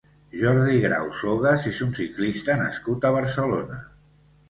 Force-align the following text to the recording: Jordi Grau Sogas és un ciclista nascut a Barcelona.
Jordi 0.43 0.79
Grau 0.85 1.09
Sogas 1.19 1.69
és 1.73 1.83
un 1.89 1.93
ciclista 2.01 2.59
nascut 2.65 3.09
a 3.11 3.15
Barcelona. 3.21 3.83